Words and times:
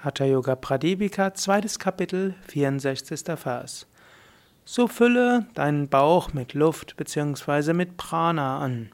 Hatha 0.00 0.24
Yoga 0.24 0.54
Pradipika, 0.54 1.34
zweites 1.34 1.80
Kapitel, 1.80 2.36
64. 2.46 3.36
Vers. 3.36 3.88
So 4.64 4.86
fülle 4.86 5.46
deinen 5.54 5.88
Bauch 5.88 6.32
mit 6.32 6.54
Luft 6.54 6.96
bzw. 6.96 7.72
mit 7.72 7.96
Prana 7.96 8.60
an. 8.60 8.90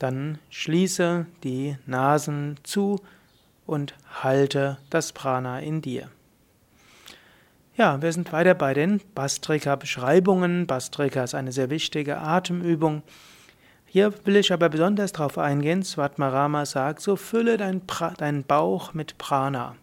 Dann 0.00 0.38
schließe 0.48 1.26
die 1.44 1.76
Nasen 1.86 2.56
zu 2.64 3.00
und 3.66 3.94
halte 4.20 4.78
das 4.90 5.12
Prana 5.12 5.60
in 5.60 5.80
dir. 5.80 6.08
Ja, 7.76 8.02
wir 8.02 8.12
sind 8.12 8.32
weiter 8.32 8.54
bei 8.54 8.74
den 8.74 9.00
Bastrika-Beschreibungen. 9.14 10.66
Bastrika 10.66 11.22
ist 11.22 11.36
eine 11.36 11.52
sehr 11.52 11.70
wichtige 11.70 12.18
Atemübung. 12.18 13.04
Hier 13.86 14.12
will 14.26 14.34
ich 14.34 14.52
aber 14.52 14.70
besonders 14.70 15.12
darauf 15.12 15.38
eingehen, 15.38 15.84
Svatmarama 15.84 16.66
sagt, 16.66 17.00
so 17.00 17.14
fülle 17.14 17.56
deinen 17.56 17.82
dein 18.18 18.42
Bauch 18.42 18.92
mit 18.92 19.16
Prana. 19.16 19.76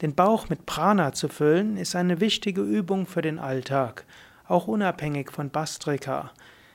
Den 0.00 0.14
Bauch 0.14 0.48
mit 0.48 0.64
Prana 0.64 1.12
zu 1.12 1.28
füllen, 1.28 1.76
ist 1.76 1.96
eine 1.96 2.20
wichtige 2.20 2.60
Übung 2.60 3.06
für 3.06 3.20
den 3.20 3.40
Alltag, 3.40 4.04
auch 4.46 4.68
unabhängig 4.68 5.32
von 5.32 5.50
Bastrika. 5.50 6.30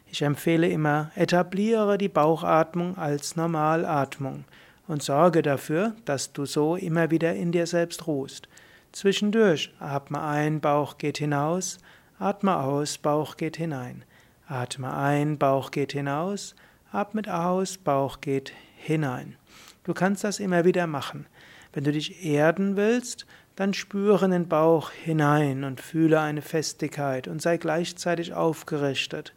Ich 0.08 0.22
empfehle 0.22 0.68
immer, 0.68 1.12
etabliere 1.16 1.98
die 1.98 2.10
Bauchatmung 2.10 2.98
als 2.98 3.38
Normalatmung 3.38 4.44
und 4.88 5.02
sorge 5.02 5.42
dafür, 5.42 5.96
dass 6.04 6.34
du 6.34 6.46
so 6.46 6.76
immer 6.76 7.12
wieder 7.12 7.34
in 7.34 7.54
dir 7.54 7.66
selbst 7.66 8.08
ruhst. 8.08 8.50
Zwischendurch 8.92 9.74
atme 9.80 10.22
ein, 10.22 10.60
Bauch 10.60 10.98
geht 10.98 11.18
hinaus, 11.18 11.78
atme 12.20 12.58
aus, 12.58 12.98
Bauch 12.98 13.38
geht 13.38 13.56
hinein. 13.58 14.04
Atme 14.48 14.94
ein, 14.94 15.38
Bauch 15.38 15.72
geht 15.72 15.94
hinaus, 15.94 16.56
atme 16.92 17.24
aus, 17.34 17.78
Bauch 17.78 18.20
geht 18.20 18.52
hinein. 18.76 19.38
Du 19.86 19.94
kannst 19.94 20.26
das 20.26 20.40
immer 20.40 20.66
wieder 20.66 20.88
machen. 20.88 21.26
Wenn 21.74 21.84
du 21.84 21.92
dich 21.92 22.24
erden 22.24 22.78
willst, 22.78 23.26
dann 23.56 23.74
spüre 23.74 24.26
in 24.26 24.32
den 24.32 24.48
Bauch 24.48 24.92
hinein 24.92 25.64
und 25.64 25.82
fühle 25.82 26.22
eine 26.22 26.42
Festigkeit 26.42 27.28
und 27.28 27.42
sei 27.42 27.58
gleichzeitig 27.58 28.34
aufgerichtet. 28.34 29.34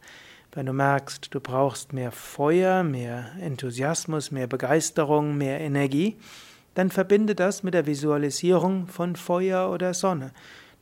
Wenn 0.53 0.67
du 0.67 0.73
merkst, 0.73 1.35
du 1.35 1.41
brauchst 1.41 1.93
mehr 1.93 2.13
Feuer, 2.13 2.83
mehr 2.83 3.31
Enthusiasmus, 3.41 4.31
mehr 4.31 4.47
Begeisterung, 4.47 5.37
mehr 5.37 5.61
Energie, 5.61 6.17
dann 6.75 6.91
verbinde 6.91 7.35
das 7.35 7.63
mit 7.63 7.75
der 7.75 7.87
Visualisierung 7.87 8.87
von 8.87 9.17
Feuer 9.17 9.71
oder 9.71 9.93
Sonne. 9.93 10.33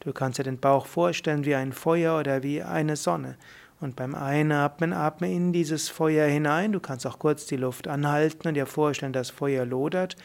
Du 0.01 0.13
kannst 0.13 0.39
dir 0.39 0.45
den 0.45 0.59
Bauch 0.59 0.87
vorstellen 0.87 1.45
wie 1.45 1.55
ein 1.55 1.73
Feuer 1.73 2.19
oder 2.19 2.43
wie 2.43 2.63
eine 2.63 2.97
Sonne. 2.97 3.37
Und 3.81 3.97
beim 3.97 4.15
Einatmen 4.15 4.93
atme 4.93 5.33
in 5.33 5.53
dieses 5.53 5.89
Feuer 5.89 6.27
hinein. 6.27 6.73
Du 6.73 6.81
kannst 6.81 7.07
auch 7.07 7.19
kurz 7.19 7.47
die 7.47 7.57
Luft 7.57 7.89
anhalten 7.89 8.49
und 8.49 8.55
dir 8.55 8.67
vorstellen, 8.67 9.13
dass 9.13 9.31
Feuer 9.31 9.65
lodert 9.65 10.17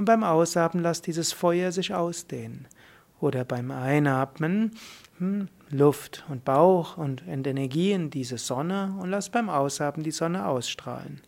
und 0.00 0.06
beim 0.06 0.24
Ausatmen 0.24 0.82
lass 0.82 1.02
dieses 1.02 1.34
Feuer 1.34 1.72
sich 1.72 1.92
ausdehnen. 1.92 2.66
Oder 3.20 3.44
beim 3.44 3.70
Einatmen 3.70 4.70
hm, 5.18 5.48
Luft 5.68 6.24
und 6.30 6.42
Bauch 6.42 6.96
und 6.96 7.22
Energie 7.28 7.92
in 7.92 8.08
diese 8.08 8.38
Sonne 8.38 8.94
und 8.98 9.10
lass 9.10 9.28
beim 9.28 9.50
Ausatmen 9.50 10.02
die 10.02 10.10
Sonne 10.10 10.46
ausstrahlen. 10.46 11.20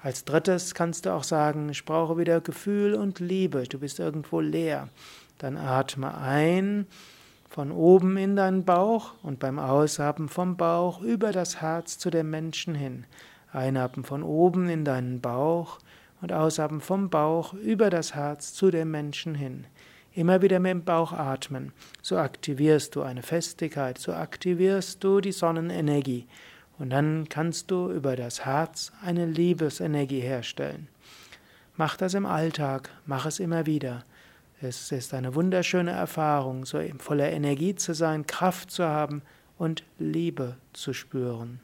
Als 0.00 0.24
drittes 0.24 0.72
kannst 0.72 1.04
du 1.04 1.10
auch 1.12 1.24
sagen, 1.24 1.68
ich 1.68 1.84
brauche 1.84 2.16
wieder 2.16 2.40
Gefühl 2.40 2.94
und 2.94 3.18
Liebe, 3.18 3.64
du 3.64 3.80
bist 3.80 3.98
irgendwo 3.98 4.38
leer. 4.38 4.88
Dann 5.38 5.56
atme 5.56 6.16
ein 6.16 6.86
von 7.48 7.72
oben 7.72 8.16
in 8.18 8.36
deinen 8.36 8.64
Bauch 8.64 9.14
und 9.24 9.40
beim 9.40 9.58
Ausatmen 9.58 10.28
vom 10.28 10.56
Bauch 10.56 11.00
über 11.00 11.32
das 11.32 11.60
Herz 11.60 11.98
zu 11.98 12.10
dem 12.10 12.30
Menschen 12.30 12.76
hin. 12.76 13.04
Einatmen 13.52 14.04
von 14.04 14.22
oben 14.22 14.68
in 14.68 14.84
deinen 14.84 15.20
Bauch 15.20 15.80
und 16.20 16.32
ausatmen 16.32 16.80
vom 16.80 17.10
Bauch 17.10 17.54
über 17.54 17.90
das 17.90 18.14
Herz 18.14 18.52
zu 18.52 18.70
dem 18.70 18.90
Menschen 18.90 19.34
hin. 19.34 19.66
Immer 20.12 20.42
wieder 20.42 20.58
mit 20.58 20.72
dem 20.72 20.84
Bauch 20.84 21.12
atmen. 21.12 21.72
So 22.02 22.18
aktivierst 22.18 22.96
du 22.96 23.02
eine 23.02 23.22
Festigkeit, 23.22 23.98
so 23.98 24.12
aktivierst 24.12 25.02
du 25.02 25.20
die 25.20 25.32
Sonnenenergie. 25.32 26.26
Und 26.78 26.90
dann 26.90 27.28
kannst 27.28 27.70
du 27.70 27.90
über 27.92 28.16
das 28.16 28.44
Herz 28.44 28.92
eine 29.04 29.26
Liebesenergie 29.26 30.20
herstellen. 30.20 30.88
Mach 31.76 31.96
das 31.96 32.14
im 32.14 32.26
Alltag, 32.26 32.90
mach 33.06 33.26
es 33.26 33.38
immer 33.38 33.66
wieder. 33.66 34.04
Es 34.60 34.92
ist 34.92 35.14
eine 35.14 35.34
wunderschöne 35.34 35.92
Erfahrung, 35.92 36.66
so 36.66 36.80
voller 36.98 37.30
Energie 37.30 37.74
zu 37.74 37.94
sein, 37.94 38.26
Kraft 38.26 38.70
zu 38.70 38.84
haben 38.84 39.22
und 39.56 39.84
Liebe 39.98 40.56
zu 40.72 40.92
spüren. 40.92 41.60